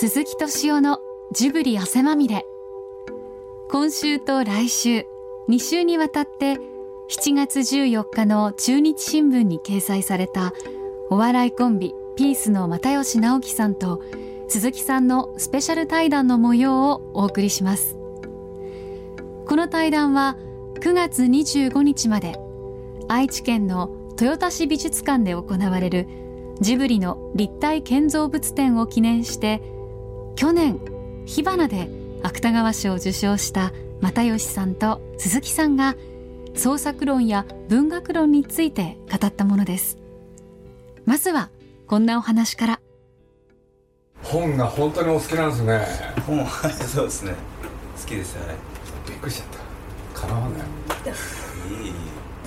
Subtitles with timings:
[0.00, 1.00] 鈴木敏夫の
[1.32, 2.46] ジブリ汗まみれ。
[3.68, 5.06] 今週と来週
[5.48, 6.52] 2週にわたって
[7.10, 10.52] 7月14日の中日新聞に掲載された
[11.10, 14.00] お笑いコンビピースの又吉直樹さんと
[14.46, 17.96] 鈴木さんのスペシャル対談の模様をお送りします。
[19.46, 20.36] この対談は
[20.74, 22.38] 9月25日まで
[23.08, 26.06] 愛知県の豊田市美術館で行われる
[26.60, 29.76] ジブリの立体建造物展を記念して
[30.38, 30.78] 去年
[31.26, 31.90] 火花で
[32.22, 35.96] 芥川賞を受賞した又吉さんと鈴木さんが
[36.54, 39.98] 創作論や文学論について語ったものです。
[41.04, 41.50] まずは
[41.88, 42.80] こんなお話から。
[44.22, 45.84] 本が本当にお好きなんですね。
[46.24, 47.34] 本はいそうですね。
[48.00, 48.56] 好きですはい
[49.08, 49.46] びっくりしちゃっ
[50.14, 50.20] た。
[50.20, 50.60] かなわない。
[51.68, 51.92] いいいい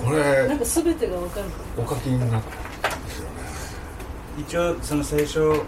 [0.02, 1.46] これなんか全てがわかる
[1.76, 2.42] お書きになっ
[2.80, 3.34] たんですよね。
[4.38, 5.60] 一応その最初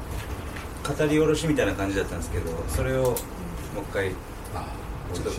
[0.84, 4.12] 語り下ろしみたいな感じだったんですけどそれをもう一回
[4.54, 4.68] あ
[5.14, 5.38] ちょっと、はい、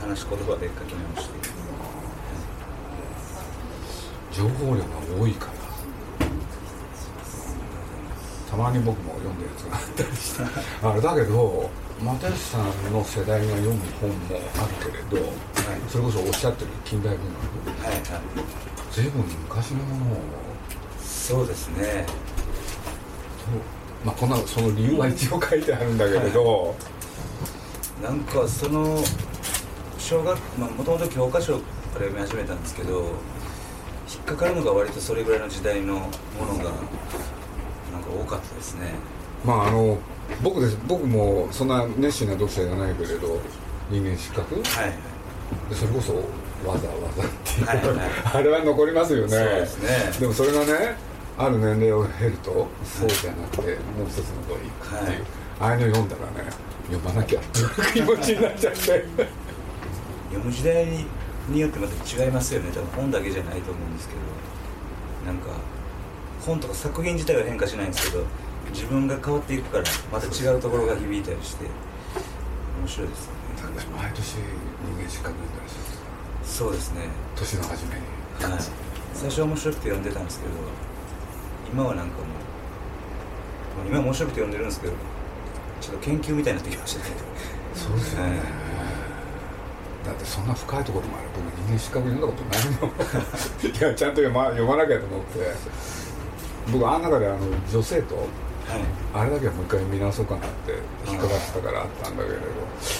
[0.00, 1.54] 話し言葉で書き直して。
[4.34, 4.86] 情報量が
[5.20, 5.52] 多いから。
[8.50, 10.42] たまに僕も読んだやつがあったりして。
[10.82, 14.16] あれだけど又吉さんの世代が読む本も
[14.56, 15.32] あるけれど、
[15.88, 17.26] それこそおっしゃってる近代文
[17.74, 17.84] 学。
[17.84, 18.02] はいはい。
[18.90, 20.18] 随分昔のものを。
[21.00, 22.06] そうですね
[24.04, 26.74] まあこんなその理由は一応書いてあるんだけれど、
[28.02, 29.02] なんかその
[29.98, 31.60] 小学まあもともと教科書か
[31.94, 33.12] ら読み始めたんですけど
[34.12, 36.00] 引っかかるのが割とそれぐらいの時代のも
[36.46, 38.92] のがなんか多かったですね。
[39.44, 39.98] まああの
[40.42, 43.40] 僕です僕もそんな熱心な読者じゃないけれど
[43.90, 44.54] 人間失格？
[44.54, 44.92] はいはい。
[45.70, 46.14] でそれこそ
[46.66, 48.10] わざわざっていう、はいはい。
[48.34, 49.28] あれは残りますよね。
[49.28, 49.88] そうですね。
[50.20, 50.96] でもそれがね
[51.36, 55.24] ある年齢を経るとそうじゃなくてもう一つの方に行くっていう、
[55.60, 56.50] ああいうの読んだらね
[56.90, 59.04] 読まなきゃっていう気持ちになっちゃって。
[60.30, 60.86] 読む時代
[61.48, 62.70] によってまた違いますよね。
[62.72, 64.20] 多分本だけじゃないと思うんですけど。
[65.24, 65.56] なんか
[66.44, 68.24] 本とか作品自体は変化しないんですけど
[68.70, 73.38] 自分が変わっていくからまた違うところが響いたりして面白いですよね。
[73.96, 74.42] 毎年人
[75.00, 75.84] 間失格読んだりする
[76.44, 77.08] そうですね。
[77.36, 78.52] 年の初めに。
[78.52, 78.62] はい。
[79.14, 80.52] 最初は面白くて読んでたんですけど
[81.72, 82.26] 今はなんかもう
[83.78, 84.92] まあ今は面白くて読んでるんですけど
[85.80, 87.14] ちょっと研究みたいになってきましたね。
[87.74, 88.38] そうですよね、
[90.06, 93.88] だってそんな深いところまで僕人間失格読んだことないの。
[93.90, 95.94] いやちゃんと読ま読まなきゃと思って。
[96.72, 97.38] 僕あん中であの
[97.70, 98.26] 女性とはい。
[99.12, 100.72] あれだけはもう一回見直そうかなって
[101.06, 102.42] 引っかかってたからあったんだけれど。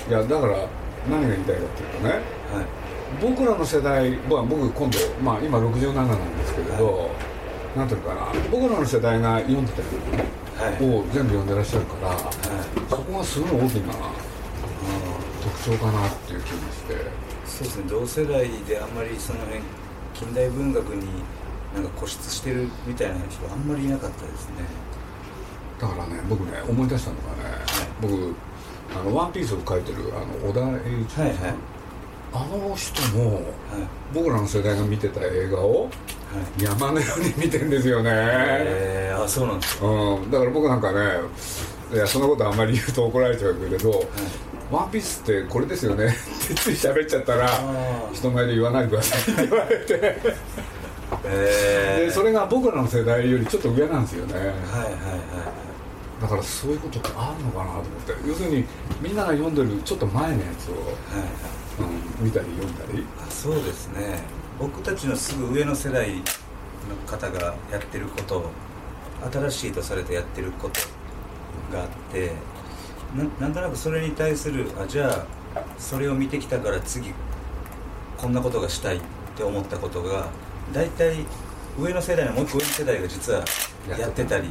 [0.08, 0.58] いやだから
[1.08, 2.20] 何が言いたいかっていうとねはい。
[3.22, 7.10] 僕らの世代まあ僕今度、まあ、今67なんですけれど、
[7.76, 8.32] なんていうのかな。
[8.50, 9.82] 僕らの世代が読んでた
[10.64, 10.76] はい。
[10.76, 12.18] 本を全部読んでらっしゃるから、はい。
[12.88, 13.94] そこがすごい大きな。
[15.42, 17.24] 特徴かなっていう気がして。
[17.44, 17.84] そうですね。
[17.88, 19.60] 同世代であんまりその辺
[20.14, 21.08] 近代文学に
[21.74, 24.64] なんか固執してるみたいな人あんまりいなかったですね。
[25.80, 27.64] だからね僕ね思い出したのがね、
[28.00, 28.34] 僕
[28.96, 31.73] あの「ワンピースを書いてるあの小田栄一さん、はいはい
[32.34, 33.42] あの人もはい。
[34.12, 35.88] 僕らの世代が見てた映画をは
[36.58, 36.62] い。
[36.64, 39.86] 山のように見てんですよね、えー、あそうなんですか。
[39.86, 40.98] うん、だから僕なんかね
[41.92, 44.04] いやそんなことあんまり言うと怒られちゃうけれど
[44.72, 46.06] 「ワンピースってこれですよね」
[46.44, 50.18] ってつい喋っちゃったらあ人前で言わないでくださいって言われて。
[51.22, 54.34] えー、でそれが僕らの世代よりちょっと上なんですよね。
[54.34, 54.60] はいはいはい
[56.22, 57.84] だからそういうことってあるのかなと思っ
[58.22, 58.28] て。
[58.28, 58.64] 要するに
[59.00, 63.04] みんなが読んでるちょっと前のやつを、はいはいはいうん、見たり読んだり。
[63.26, 64.20] あそうですね。
[64.58, 66.22] 僕たちのすぐ上の世代の
[67.06, 68.50] 方がやってること
[69.32, 70.80] 新しいとされてやってること
[71.72, 72.32] があって
[73.16, 75.10] ななんとなくそれに対するあじゃ
[75.54, 77.12] あそれを見てきたから次
[78.16, 79.00] こんなことがしたいっ
[79.36, 80.28] て思ったことが
[80.72, 81.24] 大体
[81.78, 83.44] 上の世代のもう一個上の世代が実は
[83.98, 84.48] やってたり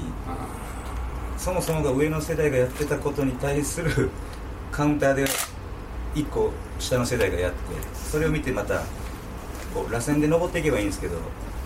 [1.38, 4.10] そもそもが上の世代がやってたことに対する
[4.72, 5.26] カウンターで
[6.16, 7.58] 一個下の世代がやって
[7.94, 8.82] それを見てまた
[9.74, 11.18] こう螺旋で登っていけばいいんですけど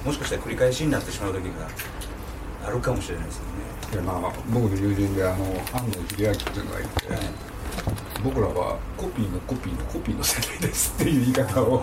[0.05, 1.67] もしかしたら繰り返しになってしまう時が
[2.65, 3.49] あるかもしれないですよね。
[3.91, 6.89] でまあ僕の友人であの安野秀明っていうのがいて、
[8.23, 11.79] 僕らはコピーのコピーのコピーの世代ですっていう言い方を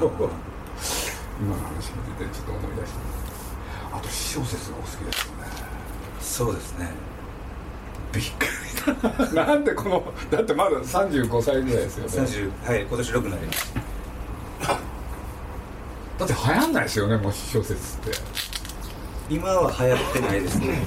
[1.41, 5.45] 今の話聞いててちょっと思い出したあと私小説がお好きですよね。
[6.21, 6.91] そうですね
[8.15, 12.11] びっくりだなんでこのだってまだ35歳ぐらいですよね。
[12.11, 13.75] 30はい今年6になります。
[16.17, 18.13] だって流行んないですよねもう小説って。
[19.29, 20.79] 今は流行ってないですね。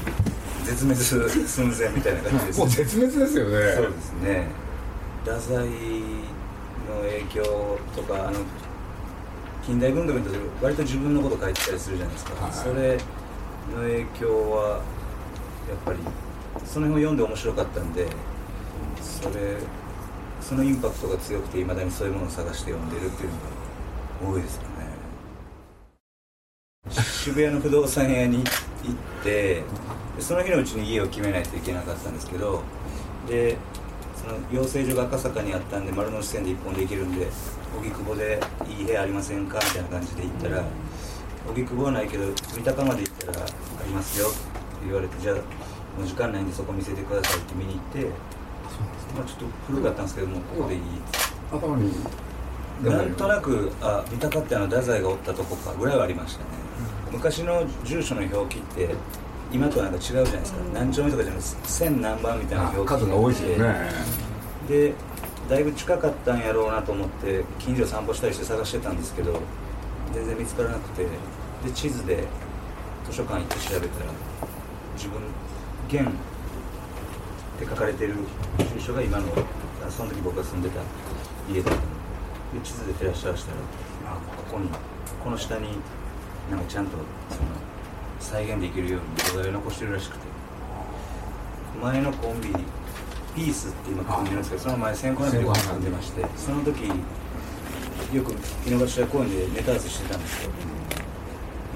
[0.63, 3.51] 絶滅寸前みたいな感じですもう絶滅ですよね。
[3.75, 4.47] そうですね。
[5.25, 8.39] 太宰の影響とかあの
[9.65, 12.53] 近代文学にとって割と自分のこと書いてたりするじゃないですか、はい。
[12.53, 12.97] それ
[13.75, 14.81] の影響はやっ
[15.83, 15.99] ぱり
[16.65, 18.07] その辺を読んで面白かったんで
[19.01, 19.57] それ
[20.41, 24.67] そのインパクトが強くていまだにそういうものを探して読んでるっていうのが多いですよね。
[26.89, 29.61] 渋谷の不動産屋に行って
[30.19, 32.61] その日のうちに家を決めないといけなかったんですけど
[33.27, 33.57] で
[34.15, 37.27] その養成所が赤坂にあったんで丸の内線で一本で行けるんで
[37.77, 38.39] 荻窪で
[38.69, 40.63] いい部屋ありませんかみたいな感じで行ったら
[41.49, 42.23] 荻窪はないけど
[42.55, 43.47] 三鷹まで行ったらあ
[43.85, 44.37] りますよって
[44.85, 45.35] 言われてじゃあ
[45.97, 48.11] もう時間ないんでそこ見せてくださいって見に行って
[49.15, 50.81] まあ、ちょっと古かったんですけどもここでいい
[51.51, 51.91] 頭に。
[52.83, 56.49] なんとなくあ三鷹ってあの太宰がおったとこかぐらいはありましたね、
[57.11, 58.93] 昔の住所の表記って
[59.51, 63.91] 今とはなんか違うじゃないですか、何丁目とかじゃなくて千何番みたいな表記数が多いですよね。
[64.67, 64.93] で
[65.49, 69.39] だいぶ近かったんやろうなと思って近所散歩したりして探してたんですけど
[70.13, 72.25] 全然見つからなくてで地図で
[73.09, 74.11] 図書館行って調べたら
[74.95, 75.19] 自分
[75.87, 76.11] 現っ
[77.59, 78.15] て書かれてる
[78.75, 79.25] 住所が今の
[79.89, 80.81] その時僕が住んでた
[81.49, 83.57] 家だったので地図で照らし合わせたら
[84.13, 84.69] あここに
[85.23, 85.69] この下に
[86.51, 86.91] なんかちゃんと
[87.29, 87.41] その
[88.19, 90.27] 再現できるように土台を残してるらしくて。
[91.81, 92.49] 前のコンビ
[93.35, 98.33] ピースって今組んでるんですけどその前先行なんで組んでましてその時よく
[98.67, 100.51] 井の頭公園でネタ合わせしてたんですよ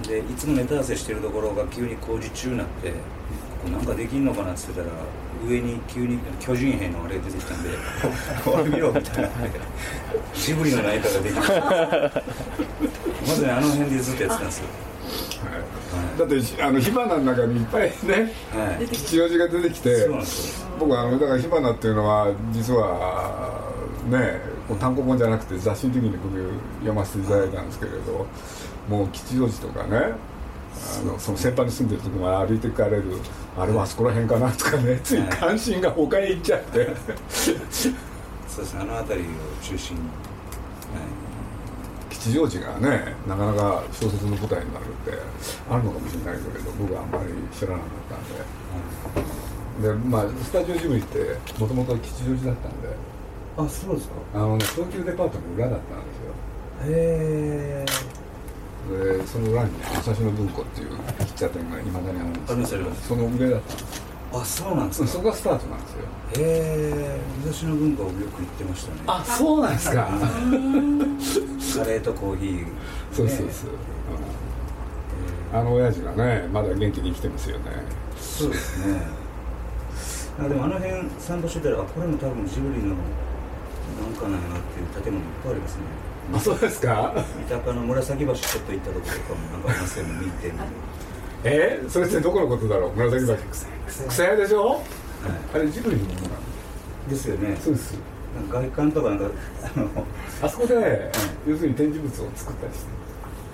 [0.07, 2.93] でいつもネタ合わせしてるところが急に工事中になって
[3.69, 5.03] なんかできんのかなって言ってたら
[5.47, 7.69] 上に急に巨人兵のあれ出てきたんで
[8.43, 9.29] これ見ろみたいな。
[10.33, 11.41] ジブリの何かができる
[13.27, 14.65] まずねあの辺でずっとやってたんですよ。
[15.51, 16.19] はい。
[16.19, 18.87] だってあの火花の中にいっぱいねはい。
[18.87, 20.09] 吉祥寺が出てきて
[20.79, 23.61] 僕あのだから火花っていうのは実は
[24.09, 24.41] ね
[24.79, 26.37] 単行本じゃなくて雑誌的に僕
[26.79, 28.25] 読ませていただいたんですけれど
[28.89, 30.13] もう吉祥寺とかね
[30.73, 33.03] あのその先輩に住んでるとこまで歩いて行かれる
[33.57, 36.89] あれはあそこら辺かなとかねつい関心が他へ行っちゃって。
[37.31, 37.51] そ
[38.61, 39.31] うですねあの辺りを
[39.63, 40.01] 中心に、
[42.09, 45.17] 吉祥寺がねなかなか小説の舞台になるって
[45.69, 49.23] あるのかもしれないけれど僕はあんまり知らなかったん
[49.81, 49.87] で。
[49.87, 52.87] でまあスタジオジブリってもともと吉祥寺だったんで。
[52.87, 52.97] はい、
[53.67, 54.15] あそうですか。
[54.33, 56.33] あのね東急デパートの裏だったんですよ。
[56.83, 57.85] へえ
[58.89, 63.07] でその裏にね武蔵野文庫っていう喫茶店がいまだにあるんですありますあります。
[63.07, 64.01] その上だったんです
[64.33, 65.07] あそうなんですか。
[65.07, 65.99] そそこがスタートなんですよ。
[66.37, 69.01] へえ昔の文化をよく言ってましたね。
[69.07, 69.93] あそうなんですか。
[69.93, 72.71] カレーとコーヒー、ね、
[73.11, 73.51] そうそうそう、うん
[75.53, 77.65] あの親父がねまだ元気に生きてますよね。
[78.15, 79.01] そうですね。
[80.39, 82.95] あでもあの辺散歩してたらあこれも多分ジブリのなん
[84.15, 85.81] かなんやなっていう建物いっぱいありますね
[86.33, 87.13] あそうですか？
[87.49, 90.65] 三鷹の紫橋ちょっと行ったところとかもなんかありますよね見てみて
[91.43, 92.91] えそれってどこのことだろう？
[92.95, 93.35] 紫橋。
[94.07, 94.35] 草屋。
[94.35, 94.67] でしょ？
[94.69, 94.79] は
[95.53, 96.27] あれジブリのものなん
[97.07, 97.55] いですよね。
[97.61, 97.93] そうです。
[98.49, 99.25] 外観とかなんか
[99.75, 99.87] あの
[100.43, 101.11] あそこで、
[101.47, 102.85] 要するに展示物を作ったりして。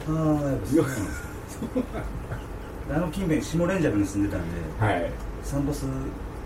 [0.09, 1.23] ああやっぱそうなんです
[2.93, 5.11] あの近辺下連雀に住んでたんではい。
[5.43, 5.91] 散歩する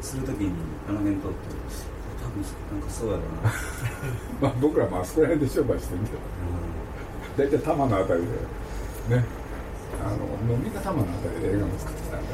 [0.02, 0.52] するときに
[0.90, 1.36] あの辺通って
[2.72, 3.24] なんかそうやな、
[4.42, 6.06] まあ僕らもあそこら辺で商売してるん。
[6.06, 6.12] で
[7.38, 8.22] 大体多摩のあたり
[9.10, 9.26] でね。
[10.04, 12.28] あのもうみんな多摩のあたりで映画も作ってたんで。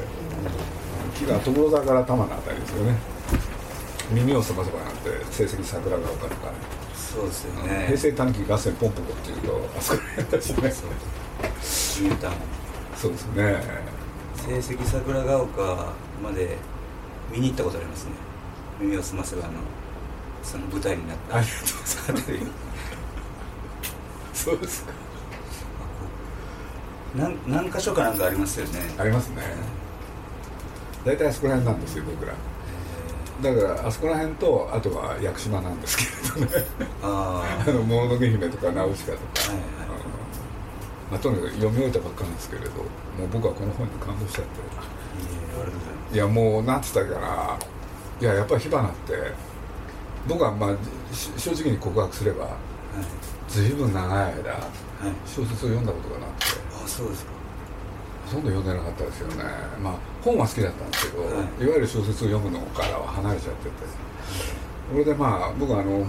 [1.18, 2.96] 木が所沢から多摩のあたりですよね。
[4.10, 6.56] 耳をすませばなんて成績桜ヶ丘とかね。
[6.94, 7.84] そうですよね。
[7.86, 10.56] 平成短期合戦ポンポコっていうとあそこら辺だしね。
[12.00, 12.34] ニュータウン
[12.96, 13.62] そうですね。
[14.36, 16.56] 成績桜ヶ丘まで
[17.32, 18.12] 見に行ったことありますね。
[18.80, 19.54] 耳を澄ませばあの
[20.48, 21.36] その舞台になった。
[21.36, 22.40] ありがとうござい。
[22.40, 22.46] ま
[24.32, 24.92] すそうですか。
[27.14, 28.80] 何何箇所かなんかありますよね。
[28.96, 29.42] ありますね。
[31.04, 32.32] 大体あそこら辺なんですよ僕ら。
[33.42, 36.64] だからあそこら辺とあとは屋久島なんですけれどね。
[37.02, 39.64] あ あのもののけ姫とかナウシカとか、あはいはい。
[41.10, 42.78] まあ、とにかく読み終えたばっかなんですけれども
[43.24, 44.50] う僕はこの本に感動しちゃって。
[46.14, 47.58] いやもうなんつったっけな
[48.20, 49.12] いややっぱり火花って
[50.28, 52.54] 僕はまあし正直に告白すればはい。
[53.48, 54.62] 随分長い間はい。
[55.26, 56.60] 小説を読んだことがなくて。
[56.84, 57.32] あそうですか。
[58.26, 59.44] ほとんど読んでなかったですよね。
[59.82, 61.32] まあ本は好きだったんですけど、はい。
[61.32, 63.70] い、わゆる小説を読むのからは離れちゃってて。
[64.92, 66.06] それでまあ僕はあの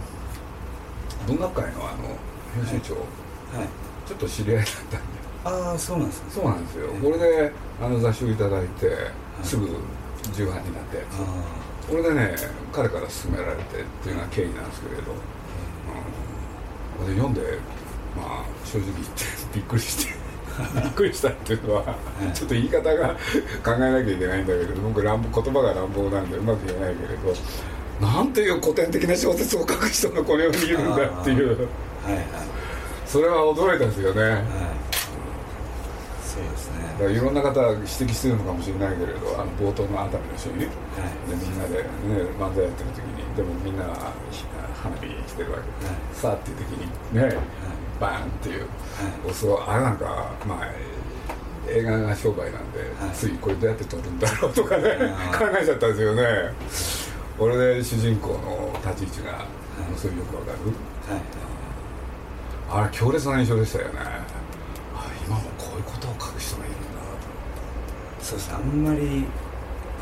[1.28, 3.68] 文学界のあの編集長、はい。
[4.08, 4.98] ちょっと知り合いだったんで。
[5.46, 6.32] ああそうなんですか。
[6.32, 6.88] そうなんですよ。
[7.02, 8.92] これであの雑誌をいただいて
[9.44, 9.68] すぐ
[10.34, 11.16] 重版になったやつ
[11.90, 12.36] これでね
[12.72, 15.12] 彼から勧められてっていうのは経緯なんですけれど、
[17.00, 17.42] うん、で読んで
[18.16, 19.24] まあ正直言って
[19.56, 20.14] びっくりして
[20.84, 21.96] びっくりしたっていうのは、
[22.34, 23.16] ちょっと言い方が
[23.64, 27.34] 考えなきゃいけないんだけれど僕乱暴言葉が乱暴なんでうまく言えないけれど
[28.06, 32.26] なんていう古典的な小説を書く人がこの世にいるんだっていう、はいはい、
[33.06, 34.69] それは驚いたんですよね、はい
[37.00, 41.88] だからいろんな方が指摘してるのかもしれないけれどあの冒頭の熱海のシーン、はい、でみんなで、ね、
[42.38, 43.20] 漫才やってる時に。
[43.38, 45.86] でもみんな花火してるわけ。
[45.86, 47.38] で、はい、さあっていう時にね、はい、
[48.02, 50.68] バーンっていう、はい、そうあれなんかまあ
[51.70, 52.80] 映画が商売なんで、
[53.14, 56.24] ついこれどうやって撮るんだろうとかね考えちゃったんですよね。
[57.38, 59.46] これで主人公の立ち位置が、
[59.96, 60.58] そういうよくわかる、
[62.70, 64.00] あれ強烈な印象でしたよね。
[65.26, 66.76] 今もこういうことを書く人がいる
[68.30, 69.26] そうですねあんまり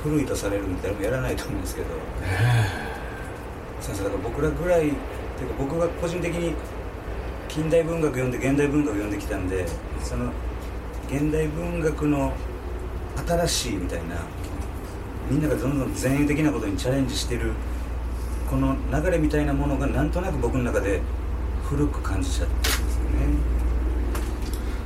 [0.04, 1.94] 古いとされるみたいなのやらないと思うんですけど、ね、
[3.80, 6.54] 先生だから僕らぐらいっていうか僕が個人的に
[7.48, 9.66] 近代文学読んで現代文学読んできたんで
[10.04, 10.32] その
[11.10, 12.34] 現代文学の
[13.26, 14.18] 新しいみたいな
[15.32, 17.54] みんながどんどん前衛的なことにチャレンジしてる
[18.50, 21.02] この流れみたいなものがなんとなく僕の中で
[21.64, 22.56] 古く感じちゃって。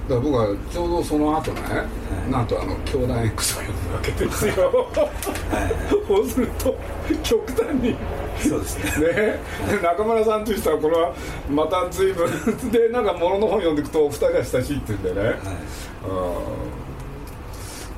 [0.10, 1.86] だから僕はちょうどその後ね、は
[2.28, 4.54] い、なんとあの「教団 X」を読むわけですよ。
[4.54, 5.72] はい。
[6.08, 6.76] そうすると
[7.24, 7.96] 極端に。
[8.38, 9.08] そうですね。
[9.08, 9.40] ね。
[9.82, 11.14] 中村さんという人はこれは
[11.50, 12.30] また随分
[12.72, 15.38] でなんか物の本読んでいくと二人が親しいって言うんでね、はい、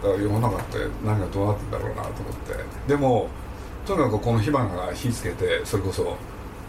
[0.03, 2.53] だから世の中って何がどうなってんだろうなと思って。
[2.87, 3.27] でも
[3.85, 6.15] とにかくこの火花が火つけてそれこそ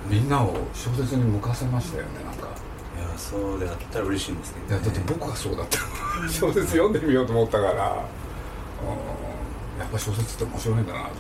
[0.08, 2.48] みんなを小説に向かせましたよねなんか
[3.16, 5.78] そうであったら嬉しいんですけど、ね、いやだって僕がそうだった。
[6.28, 8.06] 小説読んでみようと思ったから、や
[9.84, 11.14] っぱ小説って面白いんだなと思って。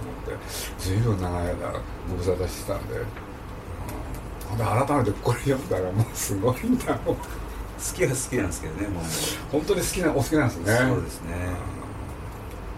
[0.78, 1.72] 随分長い間
[2.08, 7.22] ご無沙汰してたんで、うん、で改めてこれ読んだらもうすごいんだもん好
[7.94, 9.04] きは好きなんですけどねもう。
[9.50, 10.76] 本当に好きなお好きなんですね。
[10.76, 11.38] そうですね、や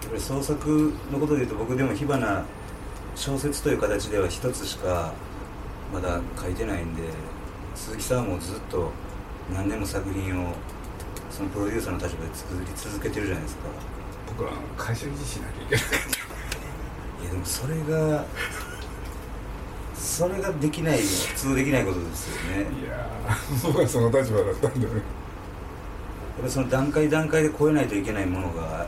[0.07, 2.45] っぱり創作のことでいうと僕でも火花
[3.15, 5.13] 小説という形では一つしか
[5.93, 7.03] まだ書いてないんで
[7.75, 8.91] 鈴木さんはもうずっと
[9.53, 10.53] 何年も作品を
[11.29, 13.61] そのプロデューサーの立場で作り続けてるじゃないですか。
[14.27, 15.85] 僕ら会社維持しなきゃいけない
[17.23, 18.25] いやでもそれが
[19.95, 22.61] それができない普通できないことですよね。
[22.81, 23.09] いや
[23.63, 24.85] 僕はその立場だったんでね。
[24.85, 24.91] やっ
[26.41, 28.85] ぱりその段階段階で超えないといけないものが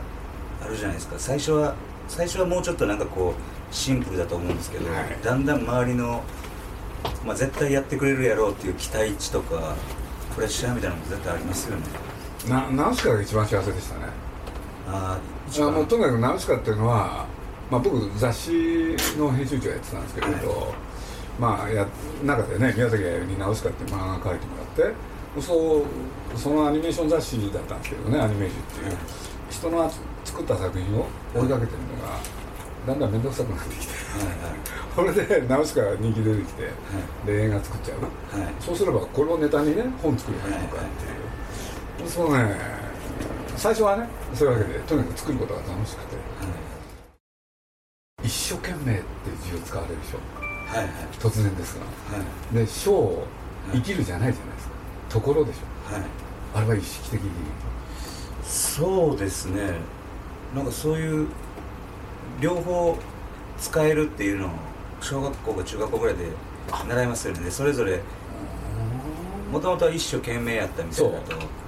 [0.62, 1.16] あるじゃないですか。
[1.18, 1.74] 最初は
[2.08, 6.22] 最初はもうちょっとなんかこうシンプルだと思うんですけど、はい、だんだん周りの、
[7.24, 9.74] まあ、絶対やってくれるやろうっていう期待値とか
[10.40, 11.82] プレッシャーみたいなのも絶対ありますよね。
[12.48, 14.06] なナウシカが一番幸せでしたね？
[14.88, 15.20] あ
[15.54, 17.26] あもうとにかくナウシカっていうのは、
[17.70, 20.72] まあ、僕雑誌の編集長やってたんですけれど、はい、
[21.38, 21.86] まあや
[22.24, 24.94] 中でね宮崎駿にナウシカっていう漫画描いてもらっ
[25.36, 28.96] てそうそのアニメーション雑誌だったんですけどねアニメージっていう、はい、
[29.50, 29.92] 人の
[30.24, 32.16] 作った作品を追いかけてるのが、
[32.86, 34.56] だんだん面倒くさくなってきて、はいはい、
[35.00, 36.68] それでナウシカが人気出てきて、は
[37.24, 38.02] い、で映画作っちゃう、
[38.40, 40.78] はい、そうすればこれをネタにね本作ればいいのかっ
[41.96, 42.54] ていう、そうね。
[43.56, 46.16] 最初はねそういうわけでとにかく作ることが楽しくて、
[48.22, 49.04] 一生懸命って
[49.50, 50.18] 字を使われるでしょ、
[50.76, 51.84] はいはい、突然ですが、
[52.16, 53.22] はい、で章
[53.72, 54.74] 生きるじゃないじゃないですか。
[55.10, 56.02] ところでしょ、はい、
[56.54, 57.30] あれは意識的に。
[58.44, 59.74] そうですね。
[60.54, 61.28] なんかそういう
[62.40, 62.98] 両方
[63.58, 64.50] 使えるっていうのを
[65.00, 66.26] 小学校か中学校ぐらいで
[66.88, 67.50] 習いますよね。
[67.50, 68.00] それぞれ
[69.50, 71.24] もともとは一生懸命やったみたいなと。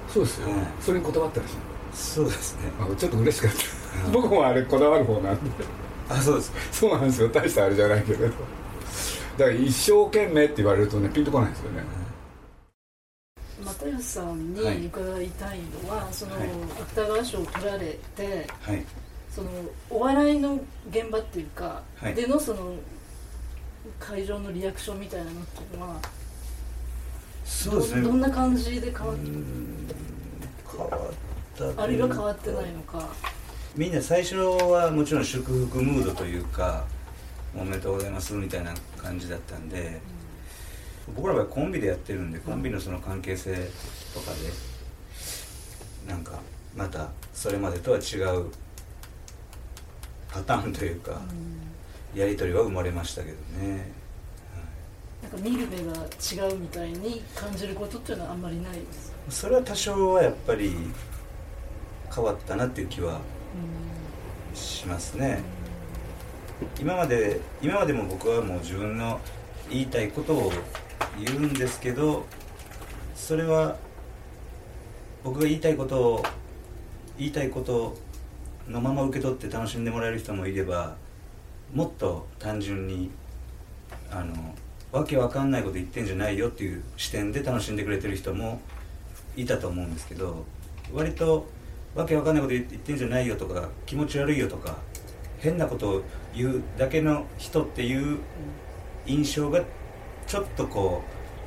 [0.08, 0.24] そう。
[0.24, 1.54] ですよ、はい、それにこだわったらしい
[1.94, 2.70] そうですね。
[2.96, 4.10] ちょっと嬉しかった。
[4.12, 5.50] 僕もあれこだわる方なんで。
[6.08, 7.28] あそうですそうなんですよ。
[7.28, 8.24] 大したあれじゃないけれど。
[8.24, 8.34] だか
[9.38, 11.82] ら一生懸命って言われるとねピンとこないんですよね。
[13.64, 16.32] 又吉さんに伺いたいのは、はい、その、
[16.80, 18.84] 芥川賞を取られて、はい、
[19.30, 19.48] その
[19.88, 20.58] お笑いの
[20.90, 22.74] 現場っていうか、はい、でのその
[23.98, 25.96] 会場のリアクションみたいなのっていうのは
[27.44, 28.02] そうですね。
[28.02, 29.16] どんな感じで変わっ
[30.70, 33.08] 変わったあるいは変わってないのか。
[33.74, 36.84] みんな最初はもちろん祝福ムードというか
[37.58, 39.98] おめでとうございますみたいな感じだったんで、
[41.08, 43.54] うん、僕らはコンビでやってるんでコンビのその関係性
[44.12, 44.30] とか
[46.06, 46.38] でなんか
[46.76, 48.50] またそれまでとは違う
[50.30, 51.71] パターンというか、うん、
[52.14, 53.90] やり取りは生まれましたけどね、
[55.22, 60.74] なんか見る目が違うみたいに感じることっていうのはあんまりないですそれは多少はやっぱり
[62.14, 63.20] 変わったなっていう気は
[64.54, 65.42] しますね、
[66.78, 69.18] 今まで今までも僕はもう自分の
[69.70, 70.52] 言いたいことを
[71.18, 72.26] 言うんですけど
[73.14, 73.76] それは
[75.24, 76.22] 僕が言いたいことを
[77.18, 77.96] 言いたいこと
[78.68, 80.96] のまま受け取って楽しんでもらえる人もいれば
[81.72, 83.10] もっと単純に
[84.10, 84.54] あの
[84.92, 88.60] わけわかんないこと言ってんじゃないよっていう視点で楽しんでくれてる人も
[89.36, 90.44] いたと思うんですけど
[90.92, 91.46] 割と
[91.94, 94.76] わけわかんないこと言ってんじゃないよとか気持ち悪いよとか
[95.38, 96.02] 変なことを
[96.34, 98.18] 言うだけの人っていう
[99.06, 99.62] 印象が
[100.26, 101.02] ちょっとこ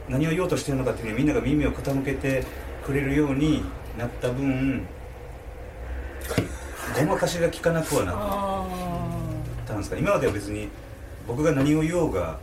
[0.09, 2.43] う何を言おうとしてるのかっていうのにみんなが耳を傾けて
[2.83, 3.63] くれるように
[3.97, 4.85] なった分
[6.99, 8.54] ごまかしが効かなくはなった。
[9.75, 9.97] んですか？
[9.97, 10.69] 今までは別に
[11.27, 12.39] 僕が何を言おうが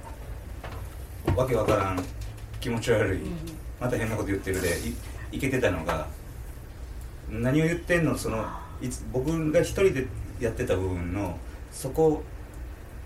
[1.37, 2.05] わけわからん
[2.61, 3.21] 気持ち悪い、
[3.81, 4.69] また変なこと言ってるで
[5.33, 6.07] いいけてたのが
[7.31, 8.17] 何を言ってんの？
[8.17, 8.45] その
[8.81, 10.07] いつ僕が一人で
[10.41, 11.39] やってた部分の
[11.71, 12.23] そこ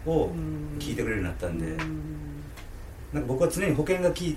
[0.06, 0.30] を
[0.78, 1.76] 聞いてくれるようになったんで
[3.12, 4.37] なんか僕は常に保険が効い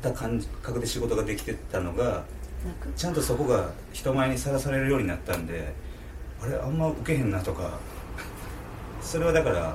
[0.00, 2.24] た感覚で仕事ができてたのが
[2.96, 5.72] ちゃんとそこが人前にさらされるようになったんで
[6.40, 7.78] あれあんま受けへんなとか
[9.08, 9.74] それはだから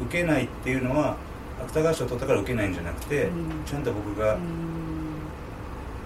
[0.00, 1.16] 受けないっていうのは
[1.66, 3.28] 芥川賞取ったから受けないんじゃなくて、
[3.66, 4.38] ちゃんと僕が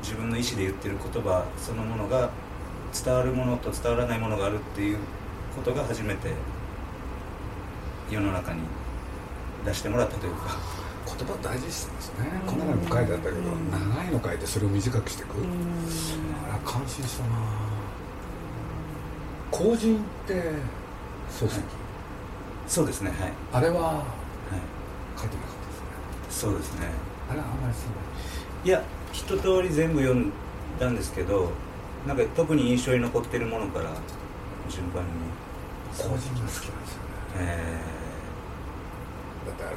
[0.02, 2.30] 自分の意思で言ってる言葉そのものが
[2.92, 4.98] 伝わるものと伝わらないものがあるっていう
[5.54, 6.32] ことが初めて
[8.10, 8.62] 世の中に
[9.64, 10.58] 出してもらったというか。
[11.06, 11.86] 言葉大事です
[12.18, 12.42] ね。
[12.44, 15.08] この前も書いてあったけど長いの書いてそれを短く。
[15.08, 15.30] していく
[16.50, 17.30] あれ感心したな。
[19.50, 20.34] 後人って
[21.30, 21.60] 漱石
[22.68, 23.32] そうですねはい。
[23.52, 26.50] あれは、はい、書いてなかったですね。
[26.50, 26.86] そうですね。
[27.30, 28.82] あれはあんまりそういや
[29.12, 30.32] 一通り全部読ん
[30.78, 31.50] だんですけど
[32.06, 33.90] なんか特に印象に残ってるものから
[34.68, 35.08] 順番に。
[35.96, 36.78] 個人が好きなんですよね。
[37.38, 39.76] えー、だってあれ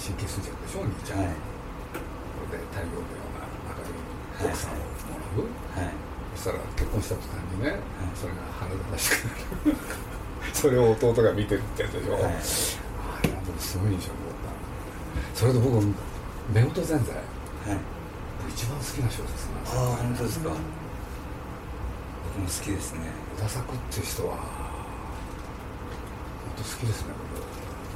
[0.00, 4.82] 神経衰弱でしょお兄ちゃん、はい、これで太陽のような明るい奥さんをも
[5.22, 5.94] らう、はい、
[6.34, 7.80] そしたら結婚した途端にね、はい、
[8.16, 9.76] それが鼻立たしくなる
[10.52, 12.40] それを弟が見てるってやつでしょ、はい、あれは
[13.58, 14.34] すごい印象に残っ
[15.32, 15.38] た。
[15.38, 17.24] それで僕夫婦ぜんざい、はい、
[18.50, 23.00] 一番好きな小説なんですああ本当ですか、僕も好きですね。
[23.36, 24.40] 小田作っていう人は本
[26.56, 27.44] 当好きですね僕。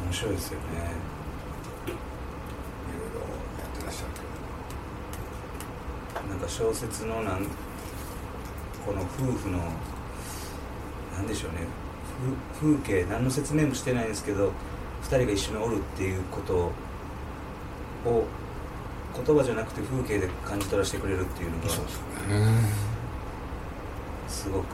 [0.07, 0.65] 面白いですよね。
[1.87, 1.99] いろい
[3.15, 3.21] ろ
[3.59, 4.29] やってらっしゃるけど。
[6.29, 7.47] なんか小説のなん
[8.85, 9.59] この夫婦の
[11.15, 11.67] なんでしょうね
[12.61, 14.53] 風景何の説明もしてないんですけど
[15.03, 16.73] 2人が一緒におるっていうこと
[18.09, 18.25] を
[19.25, 21.69] 言葉じゃなくて風景で感じ取らせてくれるっていうのが
[24.29, 24.65] すごく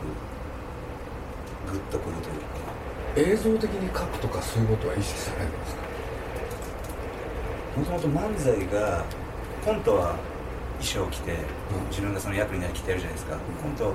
[1.70, 2.64] グッとくるというか。
[3.16, 5.82] 映像的に書くとかそういうことは意識されるんですか？
[7.78, 9.04] もともと漫才が
[9.64, 10.16] コントは
[10.80, 11.38] 衣装を着て、うん、
[11.90, 13.94] 自分がその役になりきってるじゃないですか、うん、コント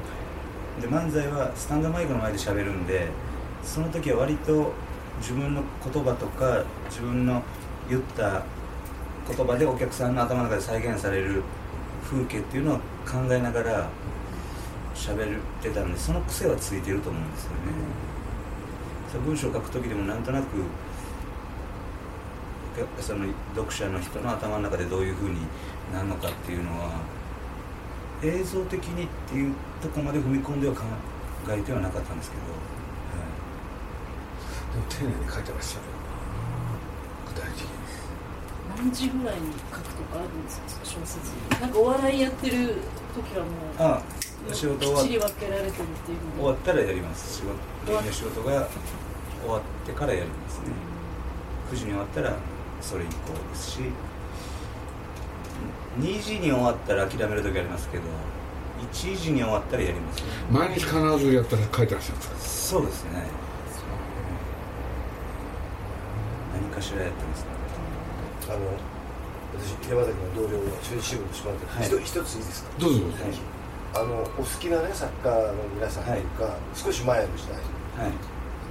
[0.82, 3.10] で漫才はスタンドマイクの前で喋るんで
[3.64, 4.74] その時は割と
[5.20, 7.44] 自分の言葉とか自分の
[7.90, 8.44] 言った
[9.28, 11.44] 言葉でお客さんの頭の中で再現される
[12.04, 12.82] 風景っていうのを考
[13.32, 13.90] えながら
[14.96, 17.58] 喋ってたのでその癖はついてると思うんですよね、
[19.26, 20.46] 文章を書く時でもなんとなく
[23.00, 25.42] その読者の人の頭の中でどういうふうに
[25.94, 27.02] なるのかっていうのは
[28.24, 30.84] 映像的にっていうとこまで踏み込んでは考
[31.50, 32.44] えてはなかったんですけど、
[34.88, 35.86] 丁寧に書いてらっしゃる
[37.28, 37.68] 具体的に
[38.78, 42.76] 何時ぐらいに書くとかあるんですか小説なんかお笑いやってる
[43.16, 44.02] 時はもうあ
[44.50, 47.38] あ仕事きっちり分けられてるっていう終わったらやります。
[47.38, 48.68] 仕事の仕事が
[49.42, 50.66] 終わってからやりますね、
[51.72, 52.34] 9時に終わったら
[52.82, 53.12] それ以降
[53.52, 53.80] ですし。
[56.00, 58.04] 2時に終わったら諦める時ありますけど
[58.94, 62.36] 1時に終わったらやります、ね、毎日必ずやったら書いてらっしゃるんですか？
[62.40, 63.24] そうですね
[66.54, 67.52] 何かしらやってますね
[68.48, 68.60] あの
[69.60, 72.70] 私山崎の同僚の中心部の島で、はい、一ついいですか？
[72.80, 73.00] どうぞ。
[73.00, 73.18] どうぞ、
[73.94, 76.22] あのお好きなね作家の皆さんとい。
[76.22, 77.58] うか、はい、少し前の時代、
[78.06, 78.14] は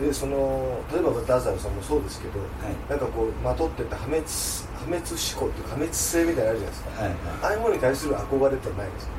[0.00, 2.48] い、でその例えばダザルさんもそうですけど、はい、
[2.88, 9.12] なんかこうまとってた破滅破滅思考っていうか破滅性みたいなのあるじゃないですか、はいはい、ああいうものに対する憧れってないですか？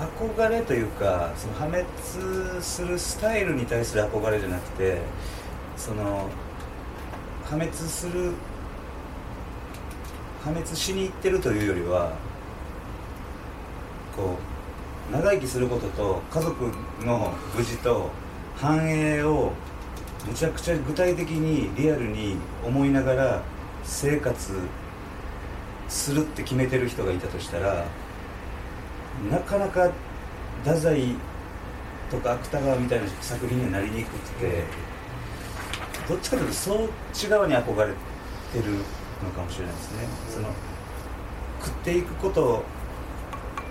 [0.00, 1.84] 憧れというかその破滅
[2.62, 4.98] するスタイルに対する憧れじゃなくて
[5.76, 6.28] その
[7.50, 8.30] 破滅する
[10.44, 12.12] 破滅しに行ってるというよりは
[14.16, 14.36] こ
[15.10, 16.70] う長生きすることと家族
[17.04, 18.08] の無事と
[18.56, 19.50] 繁栄を
[20.28, 23.42] めちゃくちゃ具体的にリアルに思いながら
[23.82, 24.52] 生活
[25.88, 27.84] するって決めてる人がいたとしたら
[29.28, 29.90] なかなか
[30.62, 31.16] 太宰
[32.12, 34.62] とか芥川みたいな作品にはなりにくくて
[36.10, 37.86] どっちかというとそっち側に憧れ
[38.52, 38.72] てる
[39.22, 40.08] のかもしれないですね。
[40.28, 40.48] その
[41.60, 42.64] 食っていくこと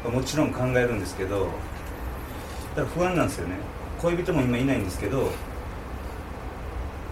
[0.05, 3.55] はもちろん考えるんですけどだから不安なんですよね
[4.01, 5.27] 恋人も今いないんですけど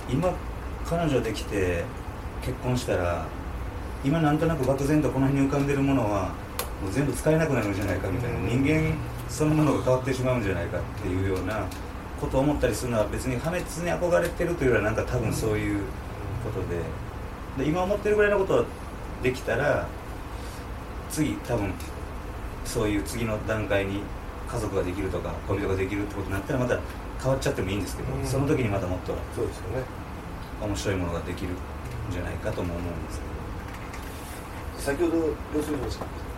[0.10, 0.34] 今
[0.86, 1.84] 彼女できて
[2.42, 3.26] 結婚したら
[4.06, 6.30] 今なんとなく漠然とこの辺に浮かんでるものは
[6.82, 8.94] もう全部使えなくなるんじゃないかみたいな人間
[9.28, 11.66] そのものが変わってしまうんじゃないかっていうような
[12.20, 15.80] ことを思ったりするのは別に破滅に憧れてるというよりはなんか多分そういう
[16.44, 16.82] ことで。
[17.58, 18.66] で今思ってるぐらいのことは
[19.24, 19.88] できたら
[21.10, 21.74] 次多分
[22.64, 24.02] そういう次の段階に
[24.48, 26.80] 家族ができるとか恋人ができるってことになったらまた
[27.20, 29.84] 変わっちゃってもいいんですけど、うん、その時にまたもっとそうですよね。
[30.62, 31.56] 面白いものができるん
[32.12, 34.98] じゃないかとも思うんですけど。
[34.98, 35.84] 先ほど要するに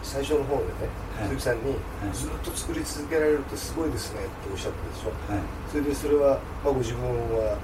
[0.03, 0.71] 最初の方でね、
[1.19, 1.75] はい、鈴木さんに、
[2.13, 7.57] ずっと作り続けられるってすごいですねっておっしゃったでしょ、はい、それでそれは、まあ、ご自分は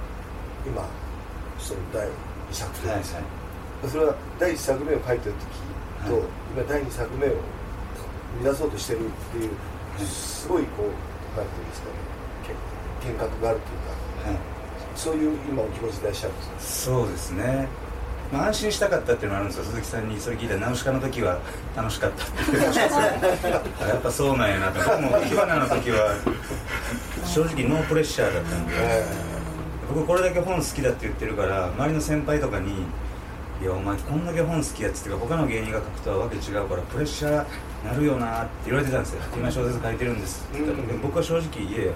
[0.66, 0.84] 今
[1.58, 2.10] その第2
[2.52, 5.34] 作目はいはい、それは第1作目を書いてる
[6.04, 6.22] 時と、
[6.54, 12.16] 今第2作目を生み出そうとしてるっていうすごいこうなんていうんですかね
[13.04, 14.38] 見学があるというか、はい、
[14.94, 17.68] そういう今お気持ちでいらっしゃるんですそうですね
[18.32, 19.64] まあ、安心したかったっていうのはあるんですよ。
[19.64, 21.38] 鈴木さんにそれ聞いたらナウシカの時は
[21.76, 24.78] 楽しかったって言ってましたやっぱそうなんやなと。
[24.80, 26.14] 僕も火花の時は
[27.24, 28.72] 正直ノープレッシャーだったんで。
[29.88, 32.72] 僕これだけ本好きだって言ってるから周りの先輩とかに
[33.62, 37.44] 「いやお前こんだけ本好きやつっていうか他の芸人が書くとはわけ違うからプレッシャー
[37.86, 41.92] なるよな」って言われてたんですよ「今小説書いてるんです」って言った僕は正直「いやいや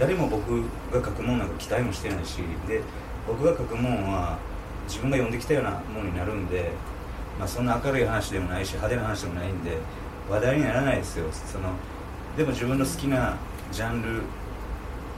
[0.00, 0.62] 誰も僕
[0.92, 2.38] が書くもんなんか期待もしてないし。
[2.66, 2.82] で
[3.28, 4.38] 僕が書くもんは
[4.88, 6.72] 自分が読んできたようなものになるんで、
[7.38, 9.76] まあ、そんな明るい話でもないし派手な話でもないんで
[10.28, 11.26] 話題にならないですよ。
[11.30, 11.70] その
[12.36, 13.36] でも自分の好きな
[13.70, 14.22] ジャンル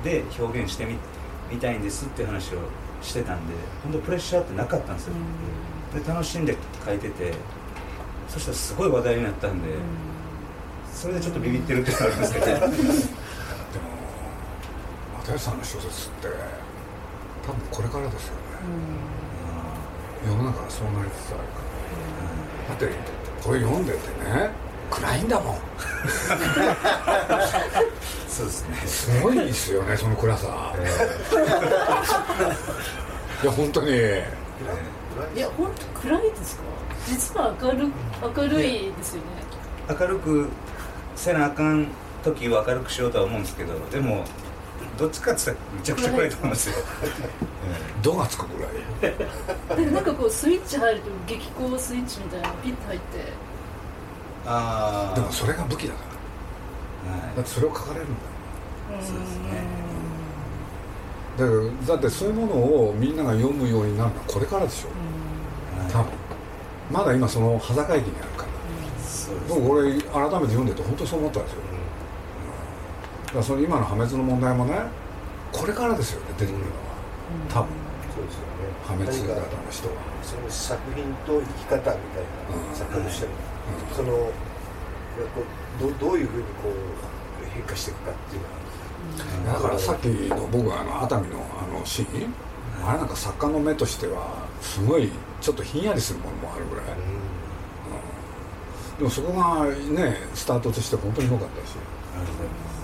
[0.02, 0.96] で表現してみ
[1.50, 2.58] みたいんですって話を
[3.02, 5.14] してたんで本当プレッシャーってなかったんですよ、
[5.94, 7.34] で楽しんで書いてて
[8.28, 9.68] そしたらすごい話題になったんで、
[10.92, 12.46] それでちょっとビビってるってのあるんですけど。
[12.46, 12.62] でも
[15.18, 16.28] 又吉さんの小説って
[17.46, 18.40] 多分これからですよね、
[20.26, 21.44] 世の中はそうなりつつあるか
[22.68, 22.88] ら、だって
[23.42, 24.50] これ読んでてね。
[24.90, 25.58] 暗いんだもん。
[28.28, 28.76] そうですね。
[28.86, 30.74] すごいですよねその暗さ、
[33.42, 33.90] いや本当に。
[33.90, 36.62] いや本当暗いですか？
[37.06, 37.88] 実は明る
[38.36, 39.22] 明るいですよね。
[39.88, 40.48] 明るく
[41.16, 41.86] せなあかん
[42.22, 44.24] 時は明るくしようとは思うんですけどでも
[45.00, 46.74] どっちかって言ったらめちゃくちゃ暗いと思 うんですよ
[48.02, 53.50] 「ど」がつくぐらいでなんかこうスイッチ入ると激高スイッチみたいなピッと入って。
[54.46, 56.00] ああでもそれが武器だか
[57.06, 58.18] ら、はい、だってそれを書かれるんだよ
[59.02, 59.44] そうですね。
[61.38, 64.88] だからだってそういうものをみんなが読むようになるのはこれからでしょ。
[64.88, 66.06] う多分。
[66.90, 68.02] まだ今その端境期にある
[68.36, 68.48] から、
[69.48, 70.08] 僕俺改めて
[70.46, 71.58] 読んでて本当にそう思ったんですよ
[73.32, 74.74] からその今の破滅の問題もね
[75.52, 76.70] これからですよね出てくるのは。
[77.48, 77.70] 多分。
[78.14, 78.70] そうですよね。
[78.86, 79.94] 破滅型の人は。
[80.22, 81.94] その作品と生き方みたい
[82.70, 83.32] な作家としても、
[83.90, 84.30] うん、その
[85.80, 88.42] どどういうふうにこう変化していくかっていう
[89.44, 92.34] のは、だからさっきの僕はあの熱海のあのシーン、
[92.86, 96.90] あれなんか作家の目としてはすごいちょっとひんやりするものもあるぐらい、う
[98.94, 101.76] ん、でもそこがねスタートとして本当に良かったし。
[102.12, 102.79] ありがとうございます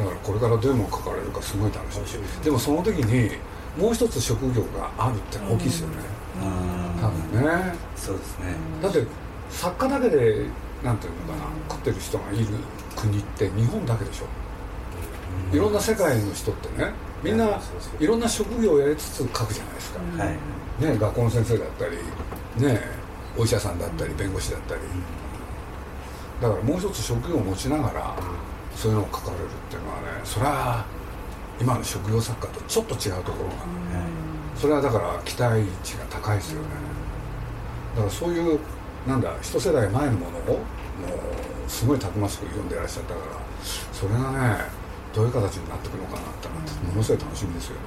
[0.00, 3.36] だからこれからどういうもの書かれるかすごい楽しみでもその時に
[3.78, 5.96] もう一つ職業があるって大きいですよね、
[7.00, 7.74] 多分ね。
[7.94, 8.46] そうですね。
[8.82, 9.04] だって
[9.50, 10.46] 作家だけで
[10.82, 12.46] なんていうのかな食ってる人がいる
[12.96, 14.26] 国って日本だけでしょ。
[15.54, 17.60] いろんな世界の人ってねみんな
[17.98, 20.36] いろんな職業をやりつつ書くじゃないですか、はい、
[20.84, 21.96] ね、学校の先生だったり
[22.64, 22.80] ね
[23.36, 24.80] お医者さんだったり弁護士だったり。
[26.40, 28.16] だからもう一つ職業を持ちながら
[28.74, 30.84] そういうのを書かれるっていうのはねそれは
[31.60, 34.06] 今の職業作家とちょっと違うところが、ね、
[34.56, 36.68] それはだから期待値が高いですよね。
[37.94, 38.58] だからそういう
[39.06, 40.60] なんだ一世代前のものをもう
[41.68, 43.26] すごいたくましく読んでいらっしゃったから
[43.92, 44.64] それがね
[45.14, 47.80] どういう形になっていくのかなってものすごい楽しみですよね。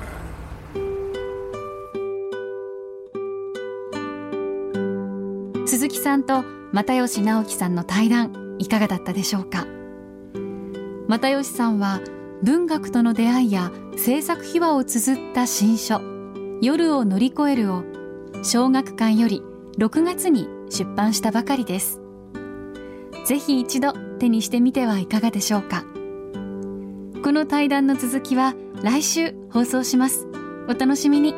[5.65, 6.43] 鈴木さんと
[6.73, 9.65] 又吉直樹さんの対談いかがだったでしょうか？
[11.07, 11.99] 又吉さんは
[12.43, 16.01] 文学との出会いや制作秘話を綴った新書
[16.61, 17.83] 「夜を乗り越える」を
[18.43, 19.41] 小学館より
[19.77, 22.01] 6月に出版したばかりです。
[23.25, 25.85] ぜひ一度手にしてみてはいかがでしょうか。
[27.23, 30.27] この対談の続きは来週放送します。
[30.67, 31.33] お楽しみに。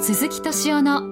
[0.00, 1.11] 鈴木敏夫の